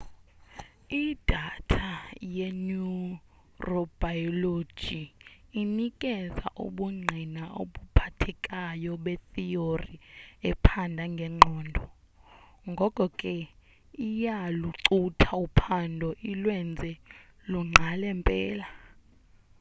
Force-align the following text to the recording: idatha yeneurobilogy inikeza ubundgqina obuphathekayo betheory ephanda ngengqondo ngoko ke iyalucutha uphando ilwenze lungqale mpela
idatha 1.03 1.89
yeneurobilogy 2.35 4.81
inikeza 5.61 6.47
ubundgqina 6.65 7.43
obuphathekayo 7.61 8.93
betheory 9.05 9.95
ephanda 10.49 11.03
ngengqondo 11.13 11.83
ngoko 12.71 13.03
ke 13.19 13.35
iyalucutha 14.07 15.31
uphando 15.45 16.07
ilwenze 16.31 16.91
lungqale 17.49 18.09
mpela 18.19 18.67